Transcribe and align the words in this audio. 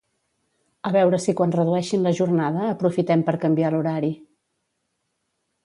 A 0.89 0.93
veure 0.95 1.19
si 1.25 1.35
quan 1.41 1.53
redueixin 1.57 2.07
la 2.09 2.15
jornada 2.21 2.65
aprofitem 2.71 3.27
per 3.29 3.37
canviar 3.47 3.73
l'horari 3.77 4.13